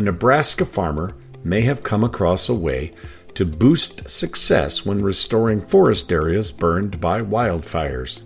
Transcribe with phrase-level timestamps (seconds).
[0.00, 2.94] a Nebraska farmer may have come across a way
[3.34, 8.22] to boost success when restoring forest areas burned by wildfires.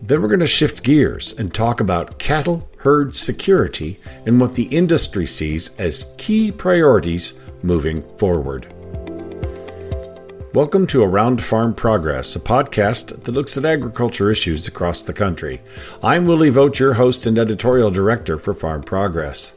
[0.00, 4.66] Then we're going to shift gears and talk about cattle herd security and what the
[4.66, 8.72] industry sees as key priorities moving forward.
[10.54, 15.60] Welcome to Around Farm Progress, a podcast that looks at agriculture issues across the country.
[16.04, 19.54] I'm Willie Vogt, your host and editorial director for Farm Progress.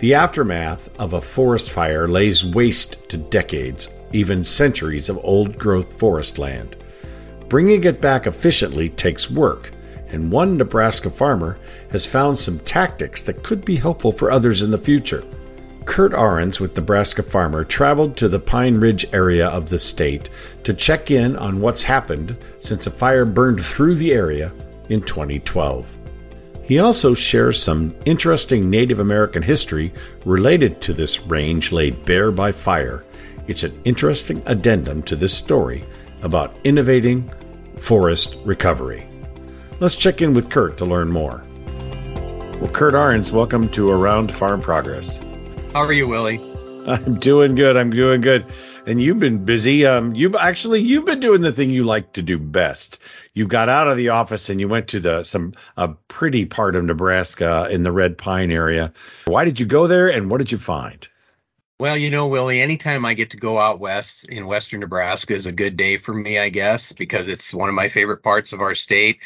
[0.00, 5.98] The aftermath of a forest fire lays waste to decades, even centuries of old growth
[5.98, 6.76] forest land.
[7.48, 9.70] Bringing it back efficiently takes work,
[10.08, 11.58] and one Nebraska farmer
[11.90, 15.24] has found some tactics that could be helpful for others in the future.
[15.84, 20.30] Curt Arens with Nebraska Farmer traveled to the Pine Ridge area of the state
[20.64, 24.50] to check in on what's happened since a fire burned through the area
[24.88, 25.96] in 2012.
[26.64, 29.92] He also shares some interesting Native American history
[30.24, 33.04] related to this range laid bare by fire.
[33.46, 35.84] It's an interesting addendum to this story
[36.22, 37.30] about innovating
[37.76, 39.06] forest recovery.
[39.78, 41.44] Let's check in with Curt to learn more.
[42.62, 45.18] Well, Curt Arens, welcome to Around Farm Progress.
[45.74, 46.40] How are you, Willie?
[46.86, 47.76] I'm doing good.
[47.76, 48.46] I'm doing good.
[48.86, 49.86] And you've been busy.
[49.86, 52.98] Um, you've actually you've been doing the thing you like to do best.
[53.32, 56.76] You got out of the office and you went to the some a pretty part
[56.76, 58.92] of Nebraska in the Red Pine area.
[59.26, 61.08] Why did you go there, and what did you find?
[61.80, 65.46] Well, you know, Willie, anytime I get to go out west in western Nebraska is
[65.46, 68.60] a good day for me, I guess, because it's one of my favorite parts of
[68.60, 69.18] our state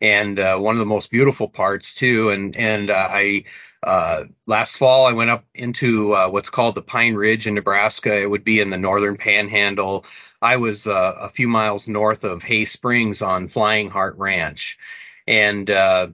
[0.00, 2.30] and uh, one of the most beautiful parts too.
[2.30, 3.44] And and uh, I
[3.82, 8.20] uh, last fall, I went up into uh, what's called the Pine Ridge in Nebraska.
[8.20, 10.04] It would be in the northern panhandle.
[10.40, 14.78] I was uh, a few miles north of Hay Springs on Flying Heart Ranch.
[15.26, 16.08] And uh,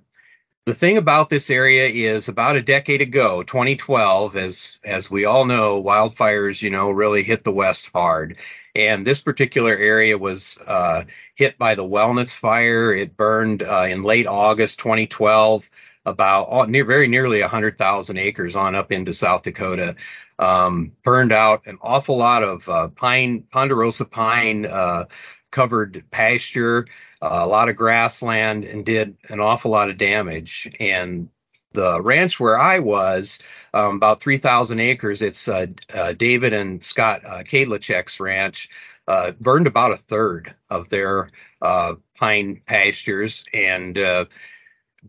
[0.64, 5.44] the thing about this area is about a decade ago, 2012, as as we all
[5.44, 8.36] know, wildfires, you know, really hit the West hard.
[8.75, 11.04] And this particular area was uh,
[11.34, 12.94] hit by the Wellnitz fire.
[12.94, 15.69] It burned uh, in late August 2012
[16.10, 19.96] about near, very nearly 100,000 acres on up into South Dakota.
[20.38, 25.06] Um, burned out an awful lot of uh, pine, ponderosa pine uh,
[25.50, 26.86] covered pasture,
[27.20, 30.70] uh, a lot of grassland, and did an awful lot of damage.
[30.78, 31.28] And
[31.72, 33.38] the ranch where I was,
[33.75, 38.69] um, about 3,000 acres, it's uh, uh, David and Scott uh, Kadlecek's ranch,
[39.06, 41.30] uh, burned about a third of their
[41.62, 43.44] uh, pine pastures.
[43.52, 44.26] And uh,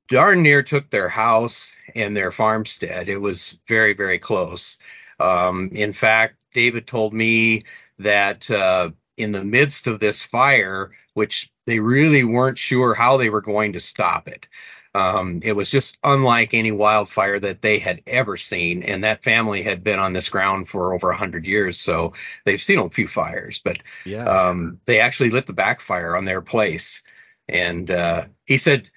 [0.07, 3.09] darn near took their house and their farmstead.
[3.09, 4.79] It was very, very close.
[5.19, 7.63] Um, in fact, David told me
[7.99, 13.29] that uh, in the midst of this fire, which they really weren't sure how they
[13.29, 14.47] were going to stop it.
[14.95, 19.61] Um, it was just unlike any wildfire that they had ever seen, and that family
[19.61, 23.07] had been on this ground for over a hundred years, so they've seen a few
[23.07, 23.61] fires.
[23.63, 24.23] But yeah.
[24.23, 27.03] um, they actually lit the backfire on their place,
[27.47, 28.89] and uh, he said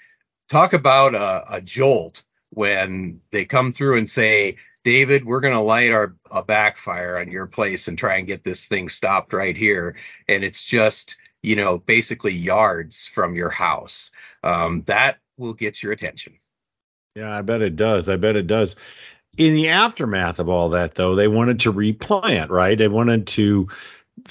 [0.52, 5.60] talk about a, a jolt when they come through and say, David, we're going to
[5.60, 9.56] light our a backfire on your place and try and get this thing stopped right
[9.56, 9.96] here.
[10.28, 14.10] And it's just, you know, basically yards from your house.
[14.44, 16.34] Um, that will get your attention.
[17.14, 18.08] Yeah, I bet it does.
[18.08, 18.76] I bet it does.
[19.38, 22.76] In the aftermath of all that, though, they wanted to replant, right?
[22.76, 23.68] They wanted to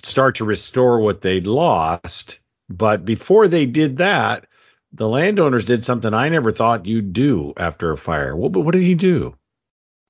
[0.03, 2.39] start to restore what they'd lost.
[2.69, 4.45] But before they did that,
[4.94, 8.35] the landowners did something I never thought you'd do after a fire.
[8.35, 9.35] What, what did he do?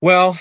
[0.01, 0.37] Well,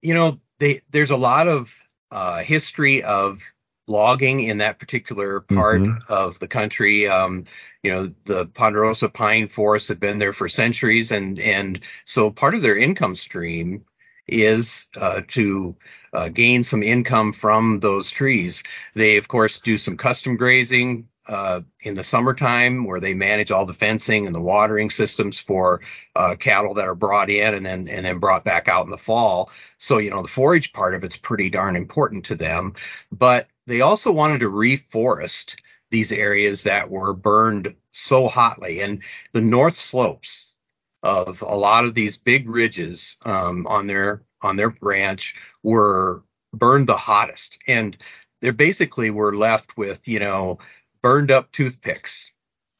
[0.00, 1.74] you know, they, there's a lot of
[2.10, 3.40] uh, history of
[3.88, 6.12] logging in that particular part mm-hmm.
[6.12, 7.08] of the country.
[7.08, 7.46] Um,
[7.82, 12.54] you know, the ponderosa pine forests have been there for centuries, and and so part
[12.54, 13.84] of their income stream
[14.28, 15.74] is uh, to
[16.12, 18.62] uh, gain some income from those trees.
[18.94, 23.66] They, of course, do some custom grazing uh, in the summertime where they manage all
[23.66, 25.80] the fencing and the watering systems for
[26.16, 28.98] uh, cattle that are brought in and then and then brought back out in the
[28.98, 29.50] fall.
[29.78, 32.74] So you know the forage part of it's pretty darn important to them.
[33.12, 35.56] But they also wanted to reforest
[35.90, 39.02] these areas that were burned so hotly, and
[39.32, 40.54] the north slopes
[41.02, 46.88] of a lot of these big ridges um, on their on their ranch were burned
[46.88, 47.96] the hottest, and
[48.40, 50.58] they basically were left with you know
[51.02, 52.32] burned up toothpicks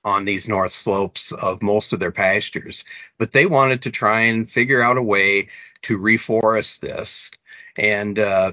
[0.05, 2.85] on these north slopes of most of their pastures.
[3.19, 5.49] But they wanted to try and figure out a way
[5.83, 7.31] to reforest this.
[7.77, 8.53] And, uh,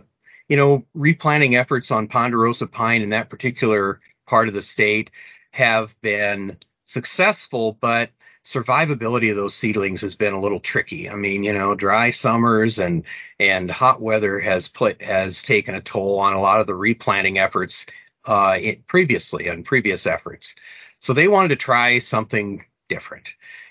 [0.50, 5.12] you know, replanting efforts on ponderosa pine in that particular part of the state
[5.52, 8.12] have been successful, but
[8.48, 11.10] survivability of those seedlings has been a little tricky.
[11.10, 13.04] I mean, you know, dry summers and
[13.40, 17.40] and hot weather has put has taken a toll on a lot of the replanting
[17.40, 17.86] efforts
[18.28, 18.58] uh,
[18.88, 20.56] previously on previous efforts.
[21.00, 23.30] So they wanted to try something different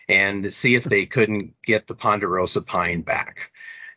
[0.08, 3.52] and see if they couldn't get the ponderosa pine back.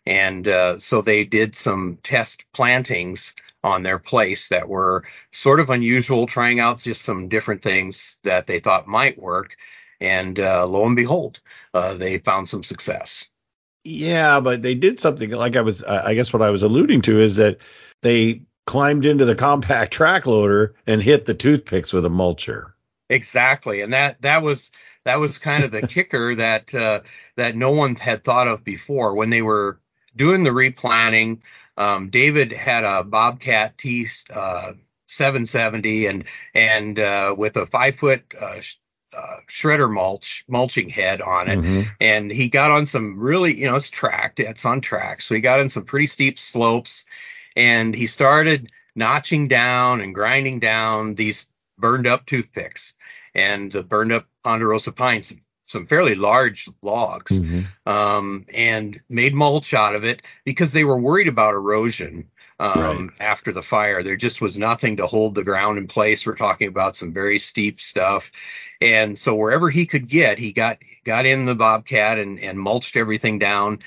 [0.05, 5.69] And uh, so they did some test plantings on their place that were sort of
[5.69, 9.55] unusual, trying out just some different things that they thought might work.
[9.99, 11.41] And uh, lo and behold,
[11.73, 13.29] uh, they found some success.
[13.83, 17.19] Yeah, but they did something like I was, I guess what I was alluding to
[17.19, 17.57] is that
[18.01, 22.73] they climbed into the compact track loader and hit the toothpicks with a mulcher.
[23.09, 24.71] Exactly, and that that was
[25.05, 27.01] that was kind of the kicker that uh,
[27.35, 29.79] that no one had thought of before when they were
[30.15, 31.41] doing the replanting.
[31.77, 34.73] Um, David had a Bobcat T uh,
[35.07, 38.61] 770 and and uh, with a five foot uh,
[39.13, 41.89] uh, shredder mulch mulching head on it, mm-hmm.
[41.99, 45.41] and he got on some really you know it's tracked, it's on track, so he
[45.41, 47.05] got in some pretty steep slopes,
[47.55, 51.47] and he started notching down and grinding down these
[51.77, 52.93] burned up toothpicks
[53.33, 55.33] and the burned up ponderosa pines
[55.69, 57.61] some fairly large logs mm-hmm.
[57.85, 62.27] um, and made mulch out of it because they were worried about erosion
[62.59, 63.09] um, right.
[63.19, 64.01] after the fire.
[64.01, 66.25] There just was nothing to hold the ground in place.
[66.25, 68.31] We're talking about some very steep stuff.
[68.81, 72.97] And so wherever he could get, he got got in the bobcat and, and mulched
[72.97, 73.79] everything down.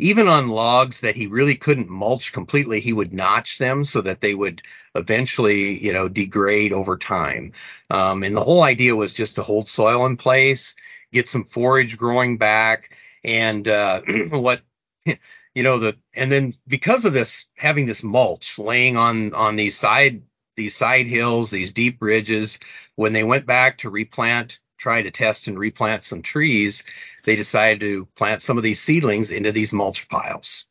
[0.00, 4.20] Even on logs that he really couldn't mulch completely, he would notch them so that
[4.20, 4.62] they would
[4.94, 7.52] eventually, you know, degrade over time.
[7.90, 10.74] Um, and the whole idea was just to hold soil in place
[11.12, 14.62] get some forage growing back, and uh, what
[15.04, 19.76] you know the and then because of this having this mulch laying on on these
[19.76, 20.22] side
[20.56, 22.58] these side hills, these deep ridges,
[22.96, 26.84] when they went back to replant, try to test and replant some trees,
[27.24, 30.64] they decided to plant some of these seedlings into these mulch piles.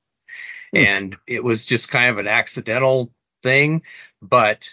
[0.72, 0.78] Hmm.
[0.78, 3.14] And it was just kind of an accidental
[3.44, 3.84] thing,
[4.22, 4.68] but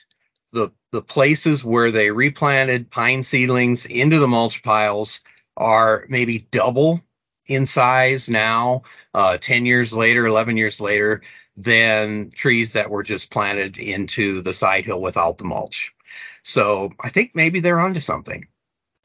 [0.53, 5.21] the the places where they replanted pine seedlings into the mulch piles
[5.57, 7.03] are maybe double
[7.47, 8.83] in size now,
[9.13, 11.23] uh, 10 years later, 11 years later,
[11.57, 15.95] than trees that were just planted into the side hill without the mulch.
[16.43, 18.47] So I think maybe they're onto something.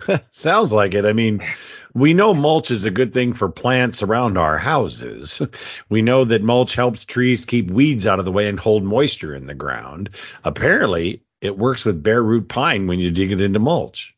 [0.31, 1.06] Sounds like it.
[1.06, 1.42] I mean,
[1.94, 5.42] we know mulch is a good thing for plants around our houses.
[5.89, 9.36] We know that mulch helps trees keep weeds out of the way and hold moisture
[9.36, 10.12] in the ground.
[10.44, 14.15] Apparently, it works with bare root pine when you dig it into mulch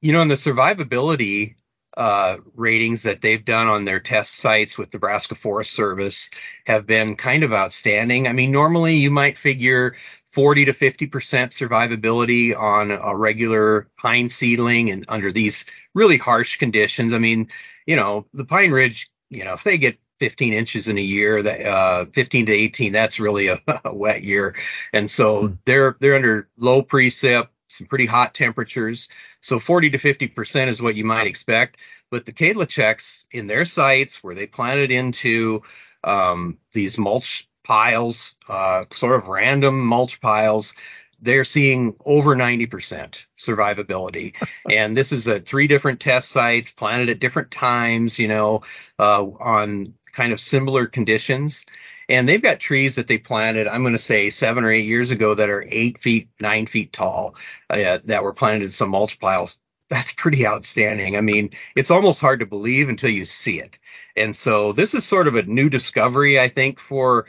[0.00, 1.56] you know, in the survivability
[1.96, 6.30] uh, ratings that they've done on their test sites with Nebraska Forest Service
[6.66, 8.28] have been kind of outstanding.
[8.28, 9.96] I mean, normally you might figure
[10.36, 17.14] 40 to 50% survivability on a regular pine seedling and under these really harsh conditions.
[17.14, 17.48] I mean,
[17.86, 21.42] you know, the Pine Ridge, you know, if they get 15 inches in a year,
[21.42, 24.54] that uh, 15 to 18, that's really a, a wet year.
[24.92, 25.58] And so mm.
[25.64, 29.08] they're they're under low precip, some pretty hot temperatures.
[29.40, 31.78] So 40 to 50% is what you might expect.
[32.10, 35.62] But the Kadleceks in their sites where they planted into
[36.04, 40.72] um, these mulch piles, uh, sort of random mulch piles,
[41.20, 44.34] they're seeing over 90% survivability.
[44.70, 48.62] and this is at three different test sites planted at different times, you know,
[49.00, 51.66] uh, on kind of similar conditions.
[52.08, 55.10] And they've got trees that they planted, I'm going to say seven or eight years
[55.10, 57.34] ago that are eight feet, nine feet tall
[57.68, 59.58] uh, that were planted in some mulch piles.
[59.88, 61.16] That's pretty outstanding.
[61.16, 63.78] I mean, it's almost hard to believe until you see it.
[64.16, 67.26] And so this is sort of a new discovery, I think, for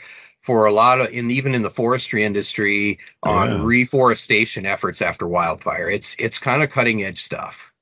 [0.48, 3.66] for a lot of in even in the forestry industry on yeah.
[3.66, 5.90] reforestation efforts after wildfire.
[5.90, 7.74] It's it's kind of cutting edge stuff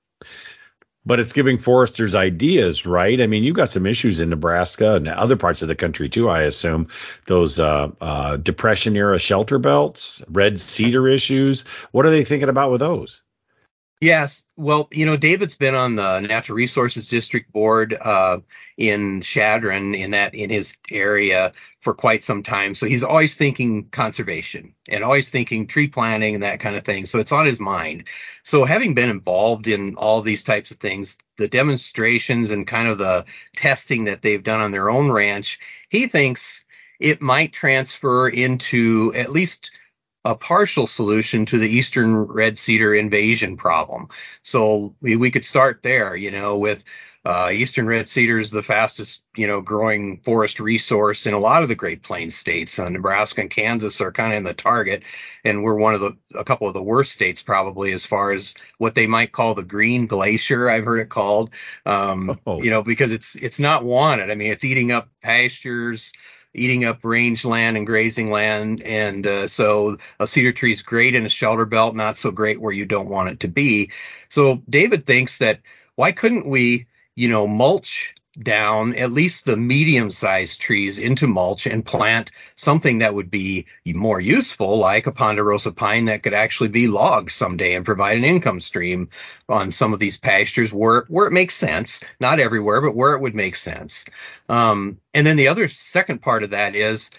[1.05, 3.21] but it's giving foresters ideas, right?
[3.21, 6.27] I mean, you've got some issues in Nebraska and other parts of the country too,
[6.29, 6.87] I assume.
[7.27, 11.61] Those uh, uh, depression era shelter belts, red cedar issues.
[11.91, 13.21] What are they thinking about with those?
[14.01, 14.43] Yes.
[14.57, 18.39] Well, you know, David's been on the Natural Resources District Board uh,
[18.77, 22.75] in Chadron in that in his area for quite some time.
[22.75, 27.05] So he's always thinking conservation and always thinking tree planting and that kind of thing.
[27.05, 28.03] So it's on his mind.
[28.43, 32.97] So having been involved in all these types of things, the demonstrations and kind of
[32.97, 33.25] the
[33.55, 35.59] testing that they've done on their own ranch,
[35.89, 36.65] he thinks
[36.99, 39.71] it might transfer into at least
[40.25, 44.09] a partial solution to the eastern red cedar invasion problem.
[44.43, 46.83] So we, we could start there, you know, with
[47.25, 51.63] Uh, Eastern red cedar is the fastest, you know, growing forest resource in a lot
[51.63, 52.77] of the Great Plains states.
[52.77, 55.01] Uh, Nebraska and Kansas are kind of in the target,
[55.43, 58.53] and we're one of the a couple of the worst states probably as far as
[58.77, 60.69] what they might call the green glacier.
[60.69, 61.49] I've heard it called,
[61.83, 62.61] um, oh.
[62.61, 64.29] you know, because it's it's not wanted.
[64.29, 66.13] I mean, it's eating up pastures,
[66.55, 68.81] eating up range land and grazing land.
[68.81, 72.59] And uh, so a cedar tree is great in a shelter belt, not so great
[72.59, 73.91] where you don't want it to be.
[74.29, 75.59] So David thinks that
[75.95, 81.65] why couldn't we you know, mulch down at least the medium sized trees into mulch
[81.65, 86.69] and plant something that would be more useful, like a ponderosa pine that could actually
[86.69, 89.09] be logged someday and provide an income stream
[89.47, 92.01] on some of these pastures where, where it makes sense.
[92.19, 94.05] Not everywhere, but where it would make sense.
[94.49, 97.11] Um, and then the other second part of that is,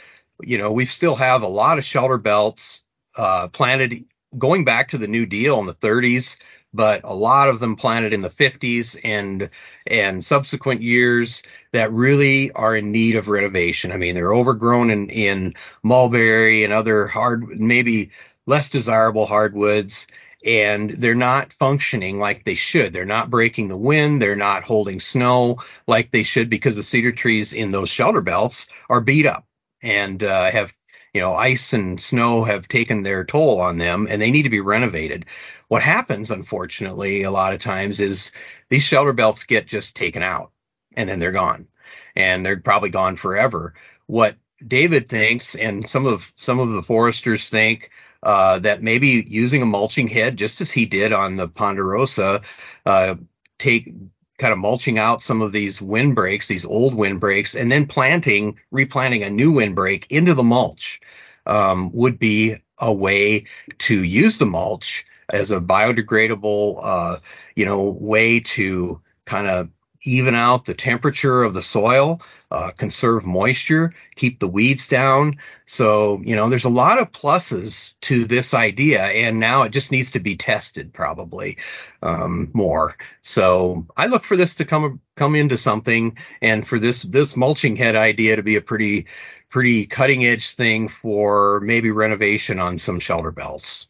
[0.42, 2.84] you know, we still have a lot of shelter belts
[3.16, 4.04] uh, planted
[4.36, 6.36] going back to the New Deal in the 30s
[6.76, 9.50] but a lot of them planted in the 50s and
[9.86, 11.42] and subsequent years
[11.72, 13.92] that really are in need of renovation.
[13.92, 18.10] I mean, they're overgrown in in mulberry and other hard, maybe
[18.46, 20.06] less desirable hardwoods,
[20.44, 22.92] and they're not functioning like they should.
[22.92, 24.22] They're not breaking the wind.
[24.22, 28.68] They're not holding snow like they should because the cedar trees in those shelter belts
[28.88, 29.44] are beat up
[29.82, 30.72] and uh, have
[31.16, 34.50] you know, ice and snow have taken their toll on them and they need to
[34.50, 35.24] be renovated.
[35.66, 38.32] What happens, unfortunately, a lot of times is
[38.68, 40.52] these shelter belts get just taken out
[40.94, 41.68] and then they're gone
[42.14, 43.72] and they're probably gone forever.
[44.04, 47.90] What David thinks and some of some of the foresters think
[48.22, 52.42] uh, that maybe using a mulching head, just as he did on the Ponderosa,
[52.84, 53.14] uh,
[53.58, 53.90] take
[54.38, 59.22] kind of mulching out some of these windbreaks, these old windbreaks, and then planting, replanting
[59.22, 61.00] a new windbreak into the mulch
[61.46, 63.44] um, would be a way
[63.78, 67.18] to use the mulch as a biodegradable, uh,
[67.54, 69.70] you know, way to kind of
[70.06, 72.20] even out the temperature of the soil,
[72.50, 75.38] uh, conserve moisture, keep the weeds down.
[75.64, 79.90] So, you know, there's a lot of pluses to this idea, and now it just
[79.90, 81.58] needs to be tested probably
[82.02, 82.96] um, more.
[83.22, 87.76] So, I look for this to come come into something, and for this this mulching
[87.76, 89.06] head idea to be a pretty
[89.48, 93.88] pretty cutting edge thing for maybe renovation on some shelter belts.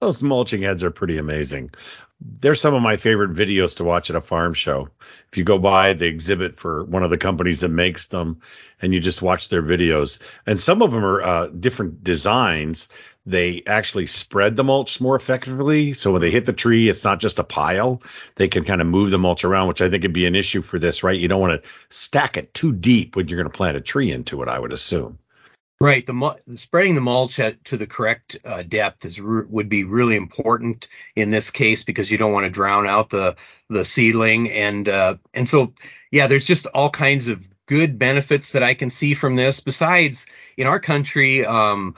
[0.00, 1.70] Those mulching heads are pretty amazing
[2.20, 4.88] they're some of my favorite videos to watch at a farm show.
[5.30, 8.40] If you go by the exhibit for one of the companies that makes them
[8.82, 12.88] and you just watch their videos, and some of them are uh, different designs,
[13.24, 15.92] they actually spread the mulch more effectively.
[15.92, 18.02] So when they hit the tree, it's not just a pile.
[18.36, 20.62] They can kind of move the mulch around, which I think would be an issue
[20.62, 21.18] for this, right?
[21.18, 24.10] You don't want to stack it too deep when you're going to plant a tree
[24.10, 25.18] into it, I would assume.
[25.80, 26.04] Right.
[26.04, 30.88] The spreading the mulch at, to the correct uh, depth is would be really important
[31.14, 33.36] in this case because you don't want to drown out the
[33.70, 35.74] the seedling and uh, and so
[36.10, 39.60] yeah, there's just all kinds of good benefits that I can see from this.
[39.60, 41.94] Besides, in our country, um,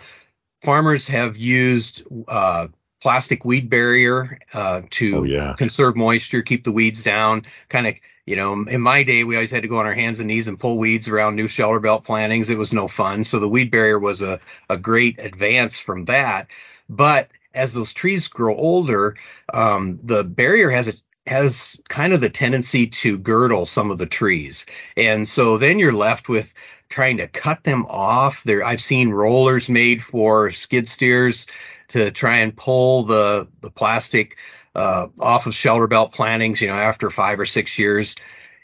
[0.63, 2.69] farmers have used uh,
[3.01, 5.55] plastic weed barrier uh, to oh, yeah.
[5.57, 7.47] conserve moisture, keep the weeds down.
[7.69, 7.95] Kind of,
[8.27, 10.49] you know, in my day, we always had to go on our hands and knees
[10.49, 12.51] and pull weeds around new shelter belt plantings.
[12.51, 13.25] It was no fun.
[13.25, 16.49] So the weed barrier was a, a great advance from that.
[16.89, 19.17] But as those trees grow older,
[19.53, 20.93] um, the barrier has a
[21.27, 24.67] has kind of the tendency to girdle some of the trees.
[24.97, 26.53] And so then you're left with
[26.89, 28.43] trying to cut them off.
[28.43, 31.47] There I've seen rollers made for skid steers
[31.91, 34.37] to try and pull the the plastic
[34.75, 36.61] uh, off of shelter belt plantings.
[36.61, 38.15] You know, after five or six years,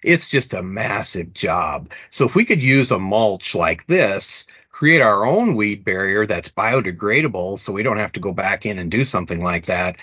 [0.02, 1.90] it's just a massive job.
[2.10, 6.48] So if we could use a mulch like this, create our own weed barrier that's
[6.50, 9.96] biodegradable, so we don't have to go back in and do something like that.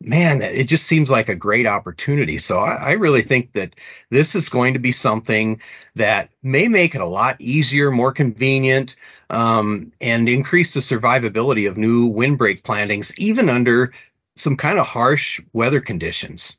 [0.00, 2.38] Man, it just seems like a great opportunity.
[2.38, 3.74] So I, I really think that
[4.10, 5.60] this is going to be something
[5.96, 8.94] that may make it a lot easier, more convenient,
[9.28, 13.92] um, and increase the survivability of new windbreak plantings, even under
[14.36, 16.58] some kind of harsh weather conditions.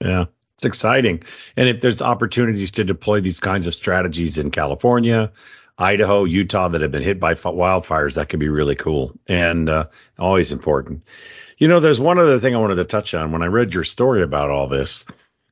[0.00, 0.26] Yeah,
[0.56, 1.22] it's exciting.
[1.56, 5.30] And if there's opportunities to deploy these kinds of strategies in California,
[5.78, 9.86] Idaho, Utah that have been hit by wildfires, that could be really cool and uh,
[10.18, 11.02] always important.
[11.62, 13.30] You know, there's one other thing I wanted to touch on.
[13.30, 15.04] When I read your story about all this,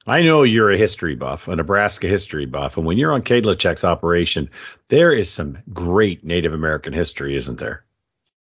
[0.05, 3.85] I know you're a history buff, a Nebraska history buff, and when you're on Kadlecek's
[3.85, 4.51] operation,
[4.89, 7.85] there is some great Native American history, isn't there?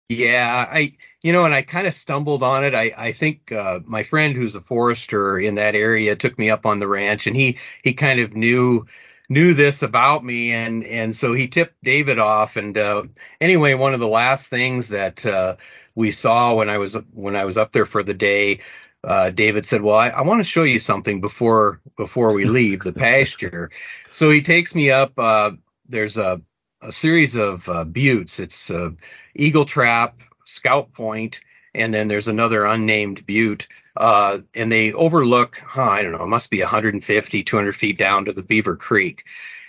[0.09, 2.75] Yeah, I you know, and I kind of stumbled on it.
[2.75, 6.64] I I think uh, my friend who's a forester in that area took me up
[6.64, 8.87] on the ranch, and he he kind of knew
[9.32, 12.56] knew this about me, and and so he tipped David off.
[12.56, 13.04] And uh,
[13.40, 15.56] anyway, one of the last things that uh,
[15.94, 18.60] we saw when I was when I was up there for the day
[19.04, 22.80] uh, David said, "Well, I, I want to show you something before before we leave
[22.80, 23.70] the pasture."
[24.10, 25.18] So he takes me up.
[25.18, 25.52] Uh,
[25.88, 26.42] there's a
[26.82, 28.38] a series of uh, buttes.
[28.40, 28.90] It's uh,
[29.34, 31.40] Eagle Trap, Scout Point,
[31.74, 33.68] and then there's another unnamed butte.
[33.96, 38.25] Uh, and they overlook, huh, I don't know, it must be 150, 200 feet down
[38.25, 39.25] to the Beaver Creek.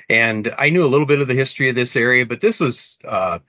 [0.10, 2.98] And I knew a little bit of the history of this area, but this was
[3.04, 3.40] uh,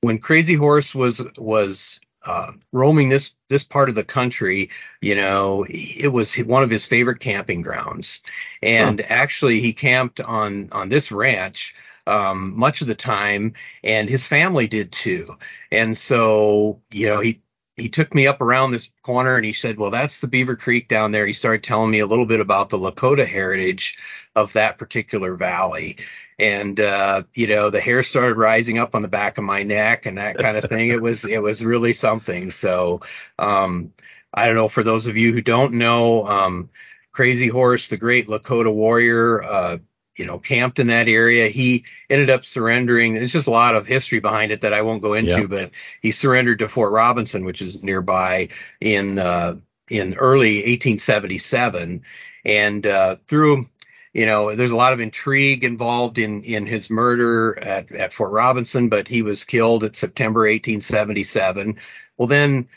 [0.00, 5.66] when Crazy Horse was was uh, roaming this this part of the country, you know,
[5.68, 8.20] it was one of his favorite camping grounds.
[8.62, 9.06] And huh.
[9.08, 11.74] actually, he camped on on this ranch
[12.06, 15.36] um, much of the time, and his family did too.
[15.70, 17.42] And so, you know, he
[17.76, 20.88] he took me up around this corner and he said, Well, that's the Beaver Creek
[20.88, 21.26] down there.
[21.26, 23.98] He started telling me a little bit about the Lakota heritage
[24.36, 25.98] of that particular valley.
[26.38, 30.06] And uh, you know, the hair started rising up on the back of my neck
[30.06, 30.88] and that kind of thing.
[30.90, 32.50] it was it was really something.
[32.50, 33.00] So
[33.38, 33.92] um,
[34.34, 36.70] I don't know, for those of you who don't know, um,
[37.12, 39.78] Crazy Horse, the great Lakota warrior, uh,
[40.16, 41.48] you know, camped in that area.
[41.48, 43.14] He ended up surrendering.
[43.14, 45.46] There's just a lot of history behind it that I won't go into, yeah.
[45.46, 48.48] but he surrendered to Fort Robinson, which is nearby
[48.80, 49.56] in uh,
[49.88, 52.02] in early 1877,
[52.44, 53.68] and uh, through
[54.12, 58.32] you know, there's a lot of intrigue involved in in his murder at, at Fort
[58.32, 61.78] Robinson, but he was killed at September 1877.
[62.18, 62.68] Well, then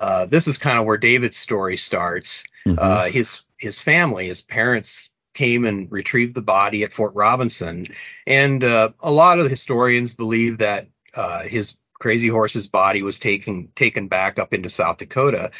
[0.00, 2.44] uh, this is kind of where David's story starts.
[2.66, 2.78] Mm-hmm.
[2.80, 7.86] Uh, his his family, his parents came and retrieved the body at Fort Robinson.
[8.26, 13.18] And uh, a lot of the historians believe that uh, his crazy horse's body was
[13.18, 15.50] taken taken back up into South Dakota.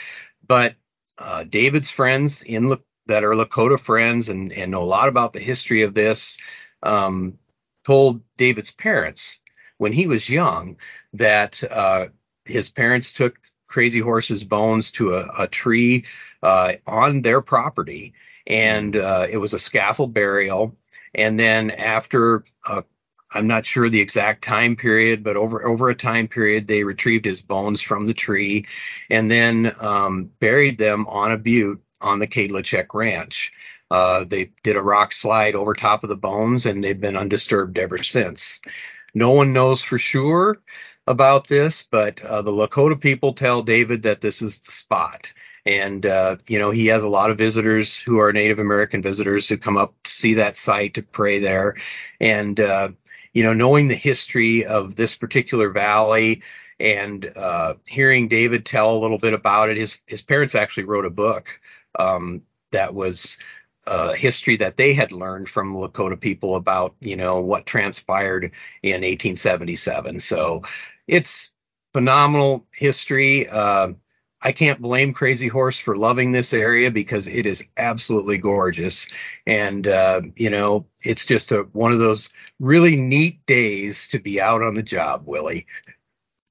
[0.47, 0.75] But
[1.17, 5.33] uh, David's friends in La- that are Lakota friends and, and know a lot about
[5.33, 6.37] the history of this
[6.83, 7.39] um,
[7.83, 9.41] told David's parents
[9.79, 10.77] when he was young
[11.15, 12.09] that uh,
[12.45, 16.05] his parents took Crazy Horse's bones to a, a tree
[16.43, 18.13] uh, on their property
[18.51, 20.77] and uh, it was a scaffold burial.
[21.15, 22.83] And then after, uh,
[23.31, 27.25] I'm not sure the exact time period, but over over a time period, they retrieved
[27.25, 28.67] his bones from the tree,
[29.09, 33.53] and then um, buried them on a butte on the Kadlecek Ranch.
[33.89, 37.79] Uh, they did a rock slide over top of the bones, and they've been undisturbed
[37.79, 38.61] ever since.
[39.15, 40.61] No one knows for sure
[41.07, 45.33] about this, but uh, the Lakota people tell David that this is the spot.
[45.67, 49.49] And, uh, you know, he has a lot of visitors who are Native American visitors
[49.49, 51.77] who come up to see that site to pray there.
[52.21, 52.91] And, uh,
[53.33, 56.43] you know, knowing the history of this particular valley
[56.79, 61.05] and uh, hearing David tell a little bit about it, his, his parents actually wrote
[61.05, 61.61] a book
[61.99, 62.43] um,
[62.73, 63.39] that was
[63.87, 68.93] uh, history that they had learned from Lakota people about, you know, what transpired in
[68.93, 70.21] 1877.
[70.21, 70.63] So
[71.07, 71.53] it's
[71.93, 73.49] phenomenal history.
[73.49, 73.93] Uh,
[74.43, 79.07] I can't blame Crazy Horse for loving this area because it is absolutely gorgeous.
[79.47, 84.41] And, uh, you know, it's just a, one of those really neat days to be
[84.41, 85.67] out on the job, Willie.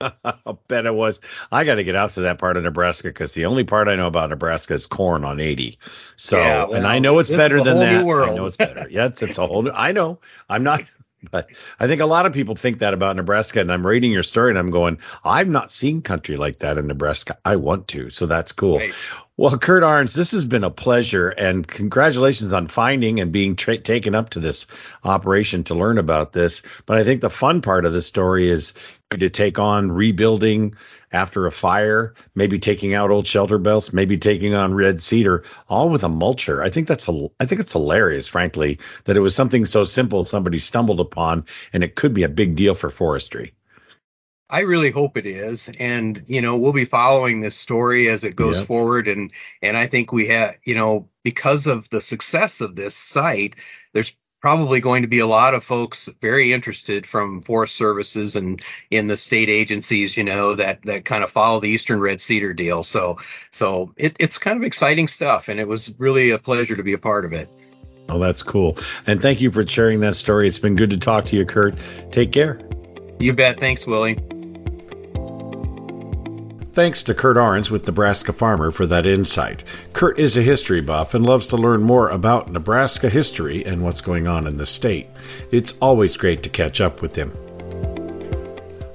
[0.02, 0.34] I
[0.68, 1.20] bet it was.
[1.52, 3.96] I got to get out to that part of Nebraska because the only part I
[3.96, 5.78] know about Nebraska is corn on 80.
[6.16, 8.06] So, yeah, well, and I know it's better than that.
[8.06, 8.88] I know it's better.
[8.90, 9.72] Yeah, it's, it's a whole new.
[9.72, 10.20] I know.
[10.48, 10.84] I'm not.
[11.32, 13.60] But I think a lot of people think that about Nebraska.
[13.60, 16.88] And I'm reading your story and I'm going, I've not seen country like that in
[16.88, 17.38] Nebraska.
[17.44, 18.10] I want to.
[18.10, 18.80] So that's cool.
[18.80, 18.94] Right.
[19.36, 21.30] Well, Curt Arens, this has been a pleasure.
[21.30, 24.66] And congratulations on finding and being tra- taken up to this
[25.04, 26.62] operation to learn about this.
[26.86, 28.74] But I think the fun part of the story is
[29.18, 30.76] to take on rebuilding
[31.12, 35.90] after a fire, maybe taking out old shelter belts, maybe taking on red cedar, all
[35.90, 36.64] with a mulcher.
[36.64, 40.26] I think that's a, I think it's hilarious, frankly, that it was something so simple
[40.26, 43.56] somebody stumbled upon, and it could be a big deal for forestry.
[44.48, 48.36] I really hope it is, and you know we'll be following this story as it
[48.36, 48.66] goes yep.
[48.66, 52.96] forward, and and I think we have you know because of the success of this
[52.96, 53.56] site,
[53.94, 58.64] there's probably going to be a lot of folks very interested from forest services and
[58.90, 62.54] in the state agencies you know that that kind of follow the eastern red cedar
[62.54, 62.84] deal.
[62.84, 63.20] So
[63.52, 66.94] so it, it's kind of exciting stuff and it was really a pleasure to be
[66.94, 67.50] a part of it.
[68.08, 68.78] Oh that's cool.
[69.06, 70.48] And thank you for sharing that story.
[70.48, 71.76] It's been good to talk to you curt.
[72.12, 72.60] Take care.
[73.20, 73.60] You bet.
[73.60, 74.18] Thanks willie
[76.80, 79.66] Thanks to Curt Arens with Nebraska Farmer for that insight.
[79.92, 84.00] Curt is a history buff and loves to learn more about Nebraska history and what's
[84.00, 85.10] going on in the state.
[85.52, 87.34] It's always great to catch up with him.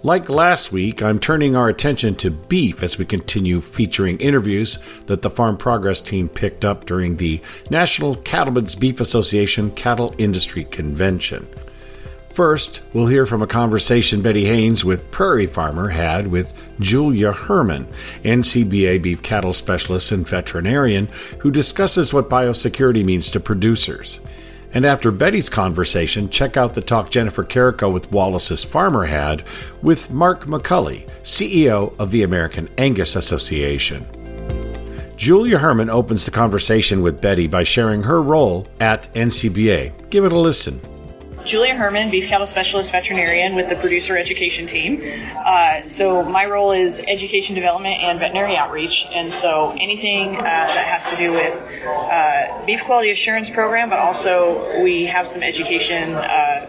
[0.02, 5.20] Like last week, I'm turning our attention to beef as we continue featuring interviews that
[5.20, 11.46] the Farm Progress team picked up during the National Cattlemen's Beef Association Cattle Industry Convention.
[12.34, 17.86] First, we'll hear from a conversation Betty Haynes with Prairie Farmer had with Julia Herman,
[18.24, 21.06] NCBA beef cattle specialist and veterinarian,
[21.38, 24.20] who discusses what biosecurity means to producers.
[24.72, 29.44] And after Betty's conversation, check out the talk Jennifer Carrico with Wallaces Farmer had
[29.80, 34.04] with Mark McCully, CEO of the American Angus Association.
[35.16, 40.10] Julia Herman opens the conversation with Betty by sharing her role at NCBA.
[40.10, 40.80] Give it a listen.
[41.44, 45.02] Julia Herman, beef cattle specialist veterinarian with the producer education team.
[45.36, 50.86] Uh, so my role is education development and veterinary outreach, and so anything uh, that
[50.86, 56.14] has to do with uh, beef quality assurance program, but also we have some education
[56.14, 56.66] uh,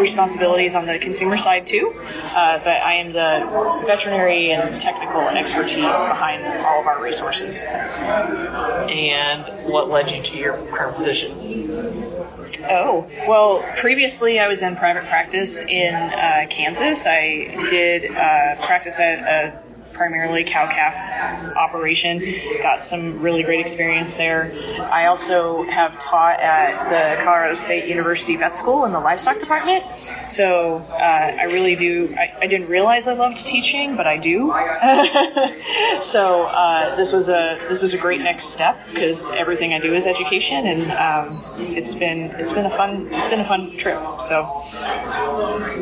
[0.00, 1.94] responsibilities on the consumer side too.
[1.96, 7.62] Uh, but I am the veterinary and technical and expertise behind all of our resources.
[7.64, 12.29] And what led you to your current position?
[12.68, 17.06] Oh, well, previously I was in private practice in uh, Kansas.
[17.06, 19.62] I did uh, practice at a
[20.00, 22.24] primarily cow calf operation.
[22.62, 24.50] Got some really great experience there.
[24.80, 29.84] I also have taught at the Colorado State University Vet School in the livestock department.
[30.26, 32.14] So uh, I really do.
[32.16, 34.48] I, I, didn't realize I loved teaching, but I do.
[36.00, 39.92] so uh, this was a this is a great next step because everything I do
[39.92, 44.00] is education, and um, it's been it's been a fun it's been a fun trip.
[44.18, 44.64] So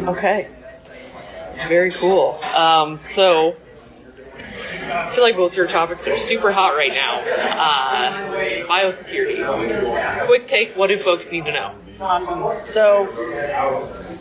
[0.09, 0.48] okay,
[1.68, 2.40] very cool.
[2.57, 3.54] Um, so
[4.90, 7.20] I feel like both your topics are super hot right now.
[7.20, 10.27] Uh, biosecurity.
[10.27, 11.74] Quick take, what do folks need to know?
[12.00, 12.44] Awesome.
[12.64, 13.08] So,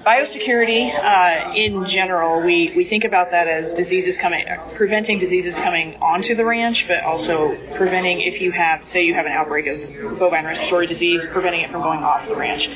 [0.03, 5.95] biosecurity uh, in general, we, we think about that as diseases coming, preventing diseases coming
[6.01, 10.17] onto the ranch, but also preventing if you have, say, you have an outbreak of
[10.17, 12.69] bovine respiratory disease, preventing it from going off the ranch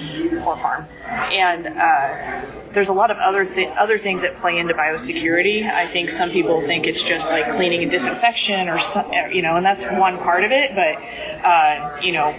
[0.45, 0.85] or farm.
[1.09, 5.69] And uh, there's a lot of other th- other things that play into biosecurity.
[5.69, 9.55] I think some people think it's just like cleaning and disinfection, or some, you know,
[9.55, 10.75] and that's one part of it.
[10.75, 12.33] But uh, you know,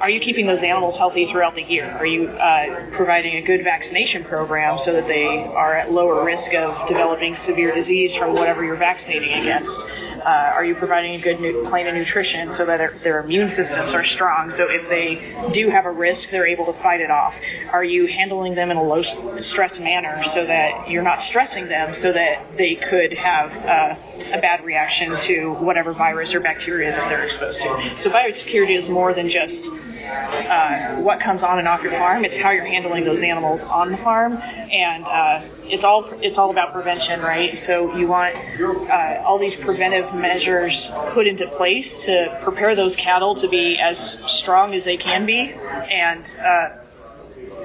[0.00, 1.81] are you keeping those animals healthy throughout the year?
[1.82, 6.54] Are you uh, providing a good vaccination program so that they are at lower risk
[6.54, 9.86] of developing severe disease from whatever you're vaccinating against?
[9.88, 13.48] Uh, are you providing a good nu- plan of nutrition so that their, their immune
[13.48, 14.50] systems are strong?
[14.50, 17.40] So if they do have a risk, they're able to fight it off.
[17.70, 21.94] Are you handling them in a low stress manner so that you're not stressing them
[21.94, 23.94] so that they could have uh,
[24.32, 27.96] a bad reaction to whatever virus or bacteria that they're exposed to.
[27.96, 29.70] So biosecurity is more than just
[30.12, 32.24] uh, what comes on and off your farm.
[32.24, 36.50] It's how you're handling those animals on the farm, and uh, it's all it's all
[36.50, 37.56] about prevention, right?
[37.56, 43.34] So you want uh, all these preventive measures put into place to prepare those cattle
[43.36, 43.98] to be as
[44.30, 46.70] strong as they can be, and uh,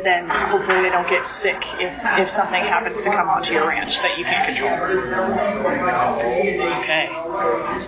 [0.03, 3.99] then hopefully they don't get sick if, if something happens to come onto your ranch
[4.01, 4.71] that you can't control.
[6.83, 7.07] Okay.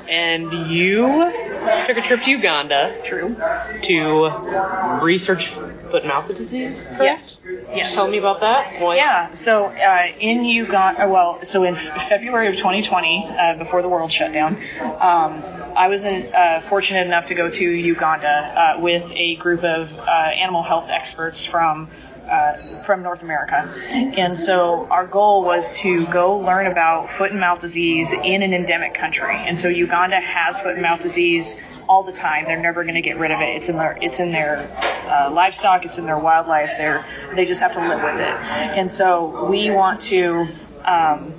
[0.09, 1.48] And you
[1.87, 3.01] took a trip to Uganda.
[3.03, 3.35] True.
[3.83, 6.87] To research foot and mouth disease.
[6.99, 7.41] Yes.
[7.45, 7.95] Yes.
[7.95, 8.81] Tell me about that.
[8.81, 8.97] What?
[8.97, 9.33] Yeah.
[9.33, 14.33] So uh, in Uganda, well, so in February of 2020, uh, before the world shut
[14.33, 15.43] down, um,
[15.75, 19.97] I was in, uh, fortunate enough to go to Uganda uh, with a group of
[19.99, 21.89] uh, animal health experts from
[22.29, 23.73] uh, from North America.
[23.91, 28.53] And so our goal was to go learn about foot and mouth disease in an
[28.53, 29.35] endemic country.
[29.35, 32.45] And so Uganda has foot and mouth disease all the time.
[32.45, 33.55] They're never going to get rid of it.
[33.55, 34.69] It's in their it's in their
[35.05, 35.85] uh, livestock.
[35.85, 36.77] It's in their wildlife.
[36.77, 38.35] They're they just have to live with it.
[38.77, 40.47] And so we want to.
[40.85, 41.33] Um,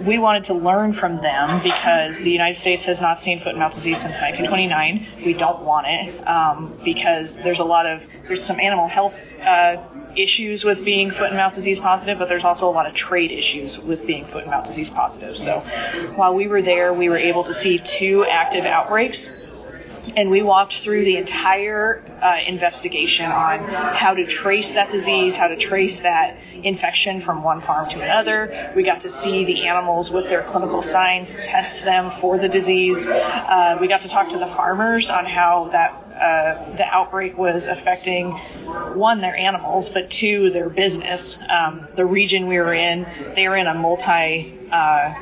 [0.00, 3.58] we wanted to learn from them because the United States has not seen foot and
[3.58, 5.24] mouth disease since 1929.
[5.24, 9.76] We don't want it um, because there's a lot of there's some animal health uh,
[10.16, 13.30] issues with being foot and mouth disease positive, but there's also a lot of trade
[13.30, 15.36] issues with being foot and mouth disease positive.
[15.36, 15.60] So
[16.16, 19.34] while we were there, we were able to see two active outbreaks
[20.16, 23.60] and we walked through the entire uh, investigation on
[23.94, 28.72] how to trace that disease, how to trace that infection from one farm to another.
[28.74, 33.06] We got to see the animals with their clinical signs, test them for the disease.
[33.06, 37.66] Uh, we got to talk to the farmers on how that uh, the outbreak was
[37.66, 41.42] affecting one their animals, but two their business.
[41.48, 45.14] Um, the region we were in, they were in a multi uh,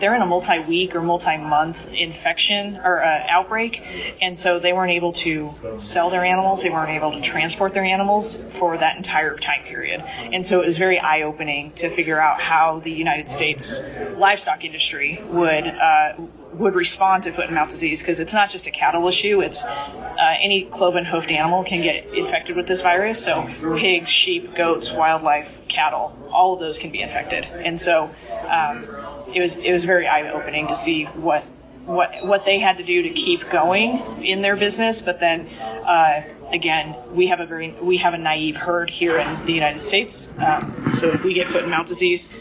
[0.00, 3.82] they're in a multi-week or multi-month infection or uh, outbreak,
[4.20, 6.62] and so they weren't able to sell their animals.
[6.62, 10.66] They weren't able to transport their animals for that entire time period, and so it
[10.66, 13.82] was very eye-opening to figure out how the United States
[14.16, 16.14] livestock industry would uh,
[16.52, 19.40] would respond to foot and mouth disease because it's not just a cattle issue.
[19.40, 23.24] It's uh, any cloven hoofed animal can get infected with this virus.
[23.24, 27.44] So pigs, sheep, goats, wildlife, cattle, all of those can be infected.
[27.46, 28.10] And so
[28.48, 28.86] um,
[29.34, 31.44] it was it was very eye opening to see what
[31.84, 35.02] what what they had to do to keep going in their business.
[35.02, 39.46] But then uh, again, we have a very we have a naive herd here in
[39.46, 40.32] the United States.
[40.38, 42.38] Um, so if we get foot and mouth disease,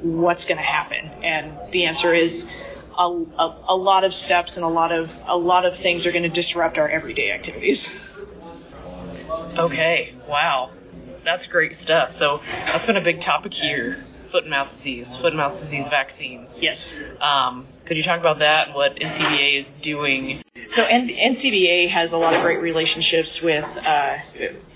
[0.00, 1.10] what's going to happen?
[1.22, 2.50] And the answer is
[2.98, 6.12] a, a, a lot of steps and a lot of a lot of things are
[6.12, 8.16] going to disrupt our everyday activities.
[9.56, 10.70] Okay, wow.
[11.24, 12.12] That's great stuff.
[12.12, 14.04] So that's been a big topic here.
[14.36, 16.58] Foot and mouth disease, foot and mouth disease vaccines.
[16.60, 16.94] Yes.
[17.22, 20.42] Um, could you talk about that and what NCBA is doing?
[20.68, 24.18] So N- NCBA has a lot of great relationships with uh,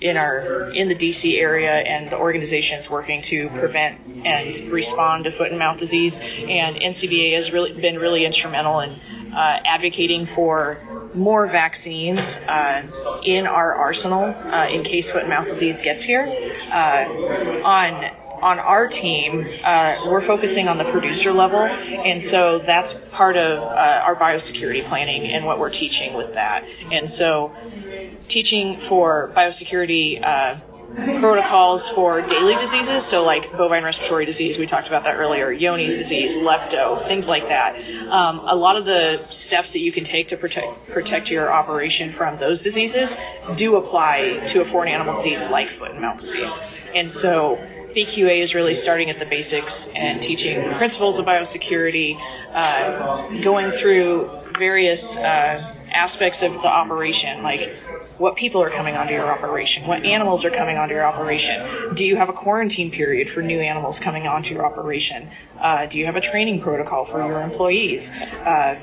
[0.01, 5.31] in our in the DC area and the organizations working to prevent and respond to
[5.31, 6.17] foot and mouth disease.
[6.39, 8.99] And NCBA has really been really instrumental in
[9.31, 10.79] uh, advocating for
[11.13, 12.81] more vaccines uh,
[13.23, 16.27] in our arsenal uh, in case foot and mouth disease gets here.
[16.71, 22.93] Uh, on on our team, uh, we're focusing on the producer level, and so that's
[22.93, 26.65] part of uh, our biosecurity planning and what we're teaching with that.
[26.91, 27.53] And so,
[28.27, 30.55] teaching for biosecurity uh,
[30.95, 35.97] protocols for daily diseases, so like bovine respiratory disease, we talked about that earlier, Johne's
[35.97, 37.75] disease, lepto, things like that.
[38.09, 42.09] Um, a lot of the steps that you can take to protect protect your operation
[42.09, 43.17] from those diseases
[43.55, 46.59] do apply to a foreign animal disease like foot and mouth disease.
[46.93, 52.17] And so BQA is really starting at the basics and teaching principles of biosecurity,
[52.53, 57.73] uh, going through various uh, aspects of the operation, like
[58.17, 61.95] what people are coming onto your operation, what animals are coming onto your operation.
[61.95, 65.29] Do you have a quarantine period for new animals coming onto your operation?
[65.59, 68.11] Uh, do you have a training protocol for your employees?
[68.11, 68.75] Uh,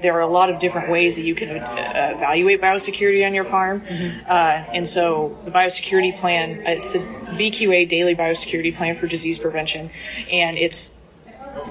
[0.00, 3.44] there are a lot of different ways that you can uh, evaluate biosecurity on your
[3.44, 3.80] farm.
[3.80, 4.30] Mm-hmm.
[4.30, 9.90] Uh, and so the biosecurity plan, it's a BQA daily biosecurity plan for disease prevention,
[10.30, 10.94] and it's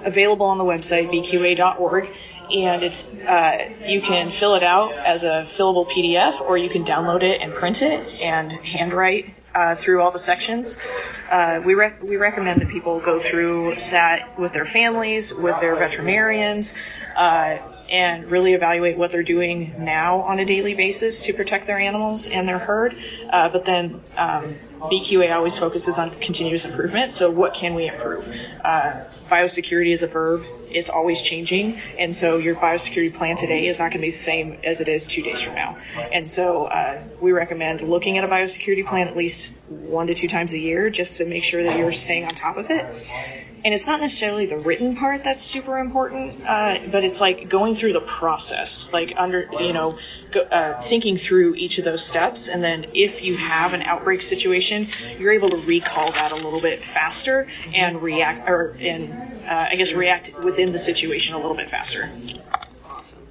[0.03, 2.09] available on the website bqa.org.
[2.49, 6.85] And it's uh, you can fill it out as a fillable PDF, or you can
[6.85, 10.77] download it and print it and handwrite uh, through all the sections.
[11.29, 15.75] Uh, we rec- we recommend that people go through that with their families, with their
[15.75, 16.75] veterinarians,
[17.15, 17.57] uh,
[17.89, 22.28] and really evaluate what they're doing now on a daily basis to protect their animals
[22.28, 22.95] and their herd.
[23.30, 27.12] Uh, but then um, BQA always focuses on continuous improvement.
[27.13, 28.28] So what can we improve?
[28.63, 30.45] Uh, biosecurity is a verb.
[30.69, 34.12] It's always changing, and so your biosecurity plan today is not going to be the
[34.12, 35.78] same as it is two days from now.
[36.12, 40.28] And so uh, we recommend looking at a biosecurity plan at least one to two
[40.28, 42.86] times a year, just to make sure that you're staying on top of it
[43.67, 47.75] and it's not necessarily the written part that's super important, uh, but it's like going
[47.75, 49.97] through the process, like under, you know,
[50.32, 54.21] go, uh, thinking through each of those steps, and then if you have an outbreak
[54.21, 54.88] situation,
[55.19, 59.75] you're able to recall that a little bit faster and react, or and uh, I
[59.75, 62.10] guess react within the situation a little bit faster.
[62.86, 63.27] Awesome.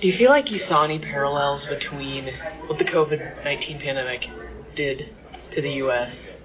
[0.00, 2.32] Do you feel like you saw any parallels between
[2.68, 4.30] what the COVID 19 pandemic
[4.76, 5.12] did
[5.50, 6.39] to the U.S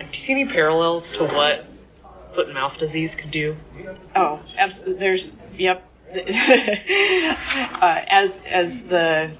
[0.00, 1.66] do you see any parallels to what
[2.32, 3.56] foot and mouth disease could do?
[4.16, 5.00] Oh, absolutely.
[5.00, 5.86] There's, yep.
[6.12, 6.16] uh,
[8.08, 9.30] as as the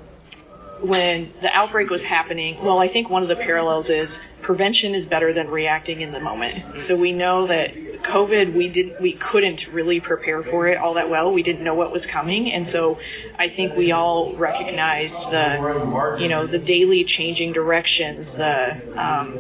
[0.83, 5.05] when the outbreak was happening, well, I think one of the parallels is prevention is
[5.05, 6.81] better than reacting in the moment.
[6.81, 11.11] So we know that COVID, we didn't, we couldn't really prepare for it all that
[11.11, 11.33] well.
[11.33, 12.99] We didn't know what was coming, and so
[13.39, 19.39] I think we all recognized the, you know, the daily changing directions, the um,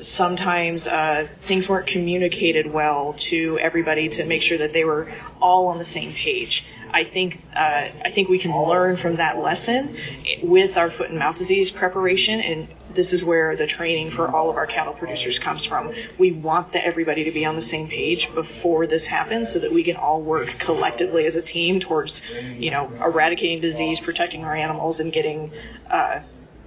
[0.00, 5.08] sometimes uh, things weren't communicated well to everybody to make sure that they were
[5.40, 6.66] all on the same page.
[6.92, 9.96] I think uh, I think we can learn from that lesson
[10.42, 14.48] with our foot and mouth disease preparation, and this is where the training for all
[14.48, 15.92] of our cattle producers comes from.
[16.16, 19.72] We want the, everybody to be on the same page before this happens, so that
[19.72, 22.22] we can all work collectively as a team towards,
[22.56, 25.52] you know, eradicating disease, protecting our animals, and getting
[25.90, 26.20] uh,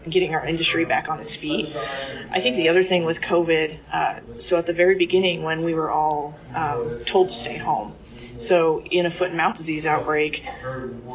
[0.08, 1.76] getting our industry back on its feet.
[2.32, 5.74] I think the other thing with COVID, uh, so at the very beginning when we
[5.74, 7.94] were all um, told to stay home,
[8.38, 10.46] so in a foot and mouth disease outbreak,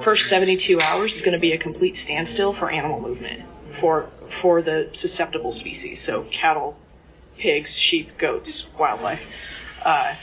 [0.03, 4.63] first 72 hours is going to be a complete standstill for animal movement for for
[4.63, 6.77] the susceptible species, so cattle,
[7.39, 9.27] pigs, sheep, goats, wildlife.
[9.85, 10.15] Uh,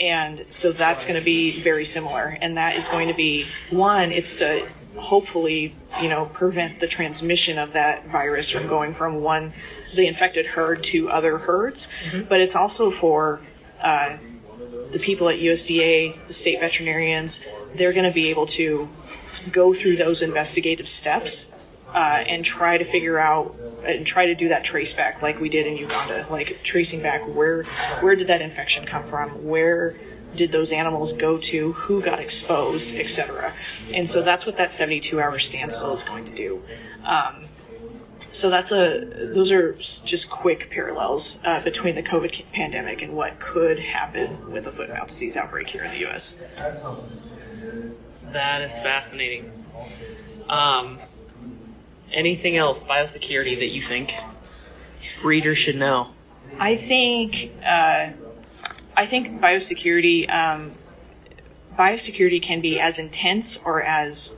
[0.00, 4.12] and so that's going to be very similar, and that is going to be one.
[4.12, 9.52] It's to hopefully, you know, prevent the transmission of that virus from going from one,
[9.94, 11.88] the infected herd to other herds.
[12.10, 12.28] Mm-hmm.
[12.28, 13.40] But it's also for
[13.80, 14.16] uh,
[14.90, 18.88] the people at USDA, the state veterinarians, they're going to be able to
[19.50, 21.50] go through those investigative steps
[21.92, 25.48] uh, and try to figure out and try to do that trace back like we
[25.48, 27.64] did in Uganda, like tracing back where
[28.00, 29.96] where did that infection come from, where
[30.34, 33.52] did those animals go to, who got exposed, etc.
[33.92, 36.62] And so that's what that 72 hour standstill is going to do.
[37.04, 37.46] Um,
[38.32, 43.38] so that's a those are just quick parallels uh, between the COVID pandemic and what
[43.38, 46.38] could happen with a foot and mouth disease outbreak here in the U.S.
[48.32, 49.52] That is fascinating.
[50.48, 50.98] Um,
[52.10, 54.14] anything else biosecurity that you think
[55.22, 56.08] readers should know?
[56.58, 58.10] I think uh,
[58.96, 60.72] I think biosecurity um,
[61.78, 64.36] biosecurity can be as intense or as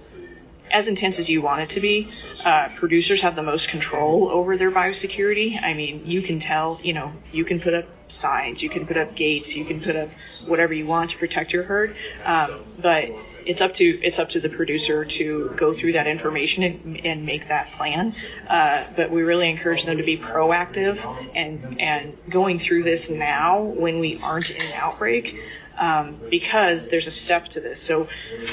[0.71, 2.11] as intense as you want it to be.
[2.45, 5.62] Uh, producers have the most control over their biosecurity.
[5.62, 8.97] I mean, you can tell, you know, you can put up signs, you can put
[8.97, 10.09] up gates, you can put up
[10.47, 13.12] whatever you want to protect your herd, um, but
[13.46, 17.26] it's up to it's up to the producer to go through that information and, and
[17.26, 18.12] make that plan.
[18.48, 20.98] Uh, but we really encourage them to be proactive
[21.35, 25.38] and and going through this now when we aren't in an outbreak.
[25.76, 27.83] Um, because there's a step to this.
[27.83, 28.07] So,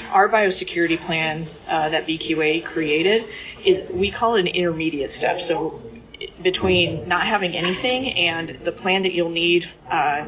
[0.09, 3.25] our biosecurity plan uh, that BQA created
[3.63, 5.39] is we call it an intermediate step.
[5.39, 5.79] So,
[6.41, 10.25] between not having anything and the plan that you'll need uh,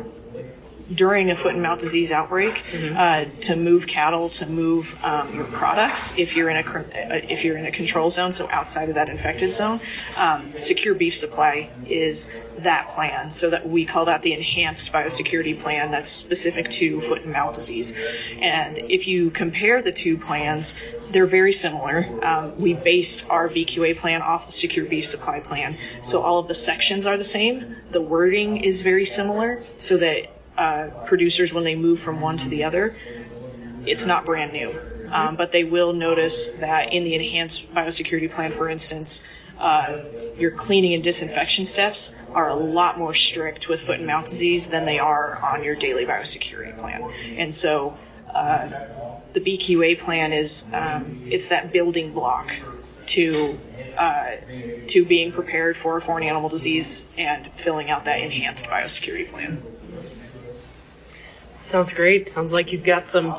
[0.92, 2.96] during a foot and mouth disease outbreak mm-hmm.
[2.98, 6.84] uh, to move cattle, to move um, your products if you're in a uh,
[7.30, 9.80] if you're in a control zone, so outside of that infected zone.
[10.18, 15.60] Um, secure beef supply is that plan, so that we call that the enhanced biosecurity
[15.60, 17.96] plan that's specific to foot and mouth disease.
[18.40, 20.76] And if you compare the two plans,
[21.12, 22.08] they're very similar.
[22.24, 26.48] Um, we based our BQA plan off the secure beef supply plan, so all of
[26.48, 27.78] the sections are the same.
[27.92, 32.50] The wording is very similar, so that uh, producers when they move from one to
[32.50, 32.96] the other,
[33.86, 34.76] it's not brand new.
[35.10, 39.24] Um, but they will notice that in the enhanced biosecurity plan, for instance,
[39.60, 40.00] uh,
[40.38, 44.70] your cleaning and disinfection steps are a lot more strict with foot and mouth disease
[44.70, 47.04] than they are on your daily biosecurity plan.
[47.38, 47.96] And so
[48.34, 48.70] uh,
[49.34, 52.56] the BQA plan is um, it's that building block
[53.08, 53.60] to
[53.98, 54.38] uh,
[54.88, 59.62] to being prepared for a foreign animal disease and filling out that enhanced biosecurity plan.
[61.64, 62.28] Sounds great.
[62.28, 63.36] Sounds like you've got some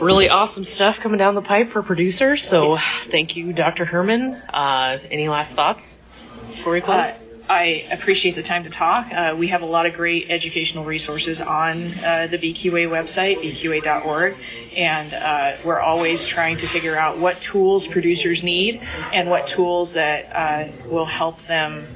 [0.00, 2.44] really awesome stuff coming down the pipe for producers.
[2.44, 3.84] So thank you, Dr.
[3.84, 4.34] Herman.
[4.34, 6.00] Uh, any last thoughts
[6.48, 7.18] before we close?
[7.18, 9.10] Uh, I appreciate the time to talk.
[9.10, 14.36] Uh, we have a lot of great educational resources on uh, the BQA website, bqa.org,
[14.76, 18.82] and uh, we're always trying to figure out what tools producers need
[19.14, 21.86] and what tools that uh, will help them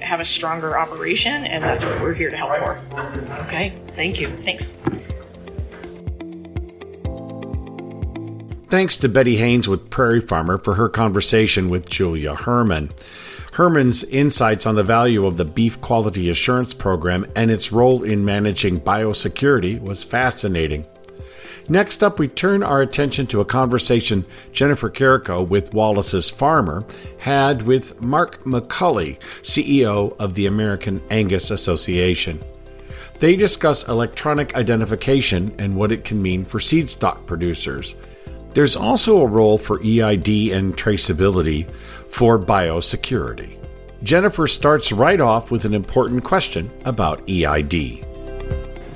[0.00, 2.80] have a stronger operation, and that's what we're here to help for.
[3.46, 4.28] Okay, thank you.
[4.38, 4.76] Thanks.
[8.68, 12.90] Thanks to Betty Haynes with Prairie Farmer for her conversation with Julia Herman.
[13.52, 18.24] Herman's insights on the value of the Beef Quality Assurance Program and its role in
[18.24, 20.86] managing biosecurity was fascinating.
[21.68, 26.84] Next up, we turn our attention to a conversation Jennifer Carrico with Wallaces Farmer
[27.18, 32.42] had with Mark McCully, CEO of the American Angus Association.
[33.20, 37.94] They discuss electronic identification and what it can mean for seed stock producers.
[38.54, 41.70] There's also a role for EID and traceability
[42.08, 43.58] for biosecurity.
[44.02, 48.04] Jennifer starts right off with an important question about EID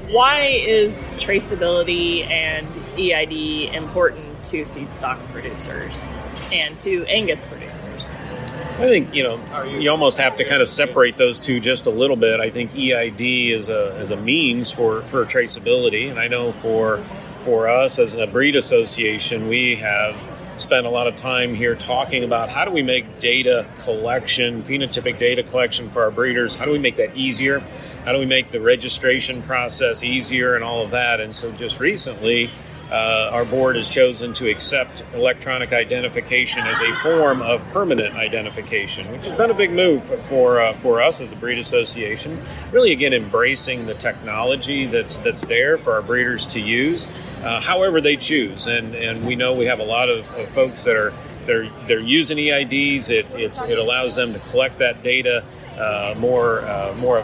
[0.09, 2.67] why is traceability and
[2.97, 6.17] EID important to seed stock producers
[6.53, 8.21] and to Angus producers?
[8.77, 11.91] I think you know you almost have to kind of separate those two just a
[11.91, 12.41] little bit.
[12.41, 17.03] I think EID is a is a means for for traceability, and I know for
[17.45, 20.15] for us as a breed association, we have
[20.61, 25.19] spent a lot of time here talking about how do we make data collection, phenotypic
[25.19, 26.55] data collection for our breeders.
[26.55, 27.63] How do we make that easier?
[28.07, 31.19] How do we make the registration process easier and all of that.
[31.19, 32.49] And so just recently,
[32.89, 39.11] uh, our board has chosen to accept electronic identification as a form of permanent identification,
[39.11, 42.41] which has been a big move for uh, for us as a breed association.
[42.71, 47.09] Really, again, embracing the technology that's that's there for our breeders to use,
[47.43, 48.69] uh, however they choose.
[48.69, 51.13] And and we know we have a lot of, of folks that are
[51.45, 53.09] they're they're using EIDs.
[53.09, 55.43] It it allows them to collect that data
[55.79, 57.19] uh, more uh, more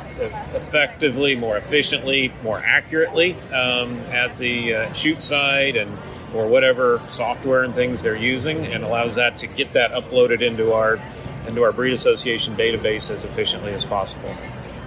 [0.54, 5.98] effectively, more efficiently, more accurately um, at the uh, chute side and
[6.34, 10.72] or whatever software and things they're using, and allows that to get that uploaded into
[10.72, 10.98] our
[11.46, 14.34] into our breed association database as efficiently as possible.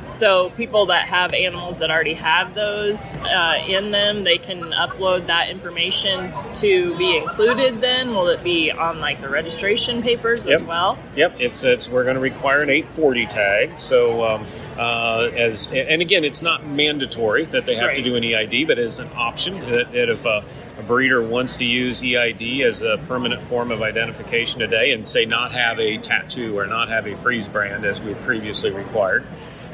[0.06, 5.28] So people that have animals that already have those uh, in them, they can upload
[5.28, 7.82] that information to be included.
[7.82, 10.62] Then will it be on like the registration papers Yep.
[10.62, 11.00] as well?
[11.16, 13.80] Yep, it's, it's we're going to require an 840 tag.
[13.80, 14.48] So um,
[14.78, 18.78] uh, as and again, it's not mandatory that they have to do an EID, but
[18.78, 20.42] it's an option that, that if uh,
[20.78, 25.26] a breeder wants to use EID as a permanent form of identification today, and say
[25.26, 29.26] not have a tattoo or not have a freeze brand as we previously required.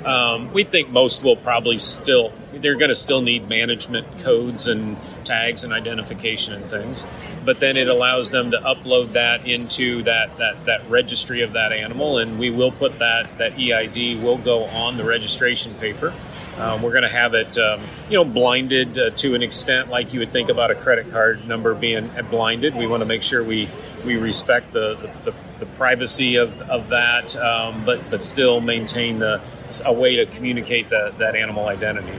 [0.05, 4.97] Um, we think most will probably still they're going to still need management codes and
[5.25, 7.03] tags and identification and things.
[7.45, 11.71] But then it allows them to upload that into that, that, that registry of that
[11.71, 16.13] animal and we will put that that eid will go on the registration paper.
[16.57, 20.13] Um, we're going to have it um, you know blinded uh, to an extent like
[20.13, 22.75] you would think about a credit card number being blinded.
[22.75, 23.69] We want to make sure we
[24.05, 29.19] we respect the, the, the, the privacy of, of that um, but but still maintain
[29.19, 29.41] the
[29.85, 32.11] a way to communicate that, that animal identity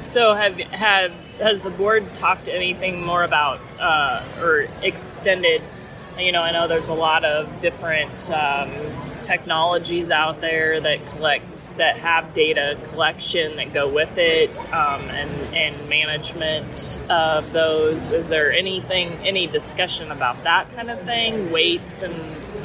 [0.00, 5.62] So have have has the board talked anything more about uh, or extended?
[6.18, 8.70] You know, I know there's a lot of different um,
[9.22, 11.44] technologies out there that collect
[11.78, 18.10] that have data collection that go with it um, and and management of those.
[18.10, 21.50] Is there anything any discussion about that kind of thing?
[21.52, 22.14] Weights and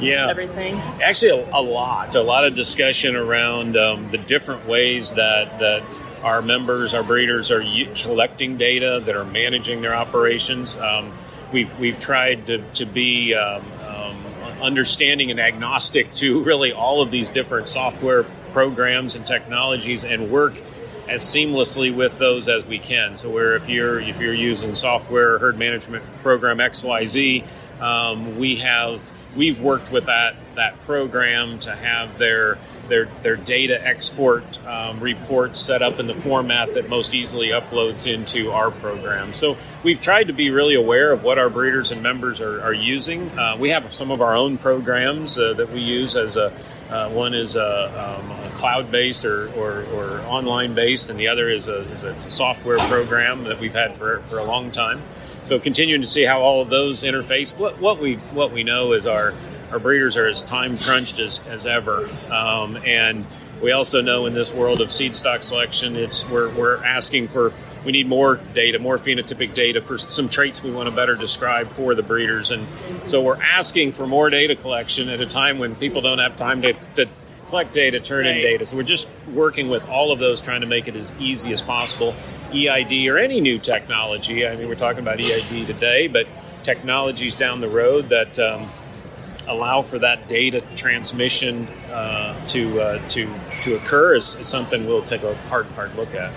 [0.00, 0.28] Yeah.
[0.28, 0.74] everything.
[1.02, 5.82] Actually, a, a lot, a lot of discussion around um, the different ways that that
[6.22, 10.76] our members, our breeders, are u- collecting data, that are managing their operations.
[10.76, 11.16] Um,
[11.52, 14.16] we've we've tried to to be um, um,
[14.60, 20.54] understanding and agnostic to really all of these different software programs and technologies, and work
[21.08, 23.16] as seamlessly with those as we can.
[23.16, 27.44] So where if you're if you're using software herd management program XYZ,
[27.80, 29.00] um, we have
[29.38, 32.58] we've worked with that that program to have their
[32.88, 38.12] their their data export um, reports set up in the format that most easily uploads
[38.12, 39.32] into our program.
[39.32, 42.74] So we've tried to be really aware of what our breeders and members are, are
[42.74, 43.30] using.
[43.38, 46.52] Uh, we have some of our own programs uh, that we use as a
[46.90, 51.68] uh, one is a, um, a cloud-based or, or, or online-based, and the other is
[51.68, 55.02] a, is a software program that we've had for, for a long time.
[55.48, 57.56] So continuing to see how all of those interface.
[57.56, 59.32] What, what we what we know is our
[59.70, 63.26] our breeders are as time crunched as, as ever, um, and
[63.62, 67.54] we also know in this world of seed stock selection, it's we're, we're asking for
[67.82, 71.72] we need more data, more phenotypic data for some traits we want to better describe
[71.72, 72.68] for the breeders, and
[73.06, 76.60] so we're asking for more data collection at a time when people don't have time
[76.60, 77.08] to, to
[77.48, 78.66] collect data, turn in data.
[78.66, 81.60] So we're just working with all of those, trying to make it as easy as
[81.60, 82.14] possible.
[82.52, 84.46] EID or any new technology.
[84.46, 86.26] I mean, we're talking about EID today, but
[86.62, 88.70] technologies down the road that um,
[89.46, 93.28] allow for that data transmission uh, to uh, to
[93.62, 96.32] to occur is, is something we'll take a hard hard look at.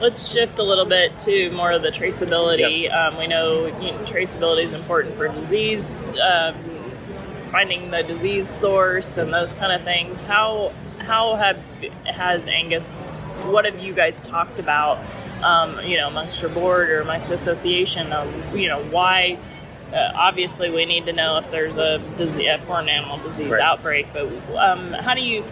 [0.00, 2.92] Let's shift a little bit to more of the traceability.
[2.92, 6.54] Um, we know you know, traceability is important for disease, um,
[7.50, 10.22] finding the disease source and those kind of things.
[10.24, 11.58] How how have
[12.04, 13.00] has Angus?
[13.46, 14.98] What have you guys talked about?
[15.42, 19.38] Um, you know, amongst your board or amongst the association, um, you know, why?
[19.92, 23.60] Uh, obviously, we need to know if there's a, disease, a foreign animal disease Right.
[23.60, 24.06] outbreak.
[24.12, 24.26] But
[24.56, 25.44] um, how do you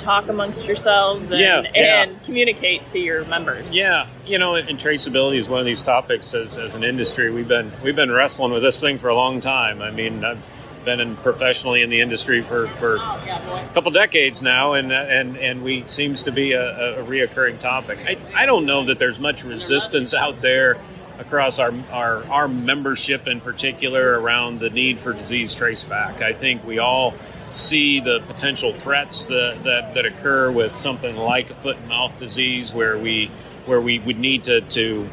[0.00, 2.02] talk amongst yourselves and, Yeah, yeah.
[2.04, 3.74] and communicate to your members?
[3.74, 7.30] Yeah, you know, and traceability is one of these topics as, as an industry.
[7.30, 9.82] We've been we've been wrestling with this thing for a long time.
[9.82, 10.38] I mean, I've
[10.86, 15.62] been in professionally in the industry for, for a couple decades now, and and and
[15.62, 17.98] we seems to be a, a reoccurring topic.
[18.06, 20.78] I, I don't know that there's much resistance out there
[21.18, 26.22] across our, our our membership in particular around the need for disease traceback.
[26.22, 27.12] I think we all
[27.50, 32.18] see the potential threats that, that, that occur with something like a foot and mouth
[32.18, 33.30] disease where we
[33.66, 35.08] where we would need to to,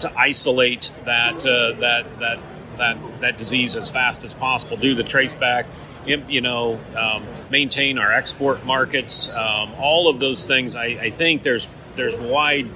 [0.00, 2.38] to isolate that uh, that that
[2.82, 5.66] that that disease as fast as possible, do the trace back,
[6.04, 10.74] you know, um, maintain our export markets, um, all of those things.
[10.74, 11.66] I, I think there's
[11.96, 12.68] there's wide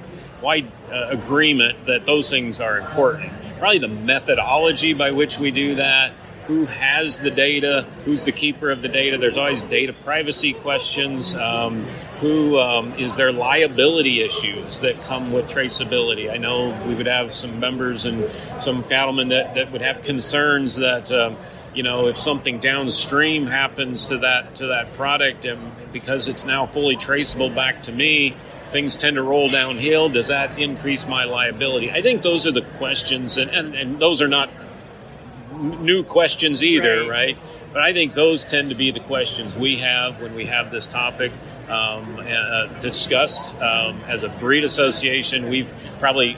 [0.43, 3.33] wide uh, agreement that those things are important.
[3.59, 6.13] Probably the methodology by which we do that,
[6.47, 9.19] who has the data, who's the keeper of the data.
[9.19, 11.35] There's always data privacy questions.
[11.35, 11.85] Um,
[12.21, 16.31] who um, is there liability issues that come with traceability?
[16.31, 18.31] I know we would have some members and
[18.63, 21.11] some cattlemen that, that would have concerns that.
[21.13, 21.37] Um,
[21.75, 26.67] you know, if something downstream happens to that to that product, and because it's now
[26.67, 28.35] fully traceable back to me,
[28.73, 30.09] things tend to roll downhill.
[30.09, 31.91] Does that increase my liability?
[31.91, 34.49] I think those are the questions, and, and, and those are not
[35.57, 37.09] new questions either, Right.
[37.11, 37.39] right.
[37.73, 40.87] But I think those tend to be the questions we have when we have this
[40.87, 41.33] topic.
[41.69, 43.53] um, uh, discussed.
[43.61, 46.37] Um, as a breed association, we've probably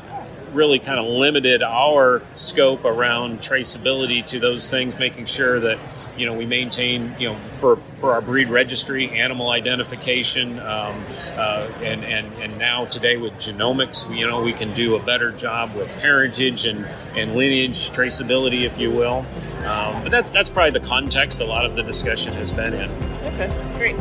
[0.55, 5.79] really kind of limited our scope around traceability to those things, making sure that
[6.19, 11.05] you know we maintain you know for for our breed registry animal identification um,
[11.37, 15.31] uh, and and and now today with genomics you know we can do a better
[15.33, 16.85] job with parentage and
[17.17, 19.25] and lineage traceability if you will.
[19.65, 22.91] Um, but that's that's probably the context a lot of the discussion has been in.
[23.33, 23.97] Okay great.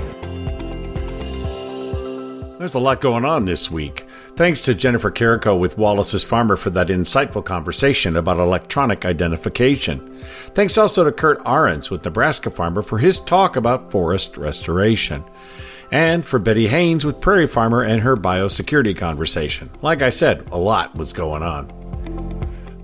[2.60, 4.07] There's a lot going on this week.
[4.38, 10.24] Thanks to Jennifer Carrico with Wallaces Farmer for that insightful conversation about electronic identification.
[10.54, 15.24] Thanks also to Curt Arens with Nebraska Farmer for his talk about forest restoration.
[15.92, 19.72] And for Betty Haynes with Prairie Farmer and her biosecurity conversation.
[19.82, 21.87] Like I said, a lot was going on.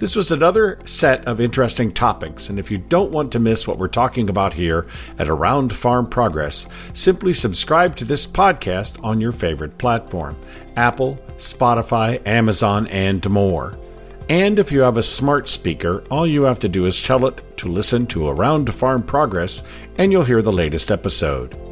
[0.04, 3.78] This was another set of interesting topics, and if you don't want to miss what
[3.78, 4.86] we're talking about here
[5.18, 10.36] at Around Farm Progress, simply subscribe to this podcast on your favorite platform
[10.76, 13.78] Apple, Spotify, Amazon, and more.
[14.28, 17.41] And if you have a smart speaker, all you have to do is tell it
[17.60, 19.64] to listen to Around Farm Progress,
[19.97, 21.62] and you'll hear the latest episode.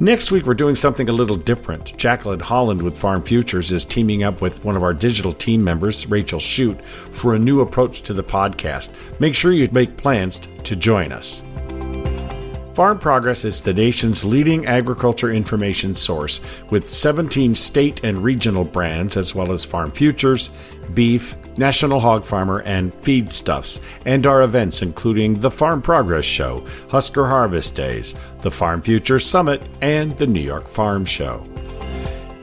[0.00, 1.96] Next week, we're doing something a little different.
[1.96, 6.06] Jacqueline Holland with Farm Futures is teaming up with one of our digital team members,
[6.06, 8.90] Rachel Shute, for a new approach to the podcast.
[9.18, 11.42] Make sure you make plans to join us.
[12.78, 19.16] Farm Progress is the nation's leading agriculture information source with 17 state and regional brands,
[19.16, 20.50] as well as Farm Futures,
[20.94, 27.26] Beef, National Hog Farmer, and Feedstuffs, and our events including the Farm Progress Show, Husker
[27.26, 31.44] Harvest Days, the Farm Futures Summit, and the New York Farm Show.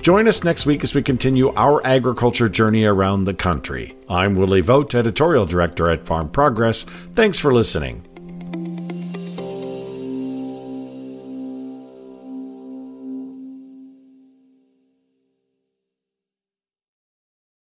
[0.01, 3.95] Join us next week as we continue our agriculture journey around the country.
[4.09, 6.85] I'm Willie Vogt, Editorial Director at Farm Progress.
[7.13, 8.04] Thanks for listening.